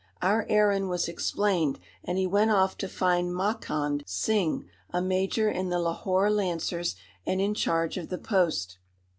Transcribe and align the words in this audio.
Our 0.19 0.47
errand 0.49 0.89
was 0.89 1.07
explained 1.07 1.77
and 2.03 2.17
he 2.17 2.25
went 2.25 2.49
off 2.49 2.75
to 2.79 2.87
find 2.89 3.31
Makand 3.35 4.01
Singh, 4.07 4.67
a 4.89 4.99
major 4.99 5.47
in 5.47 5.69
the 5.69 5.77
Lahore 5.77 6.31
Lancers 6.31 6.95
and 7.23 7.39
in 7.39 7.53
charge 7.53 7.97
of 7.97 8.09
the 8.09 8.17
post. 8.17 8.79